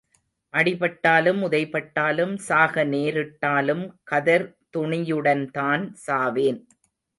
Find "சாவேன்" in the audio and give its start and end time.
6.07-6.61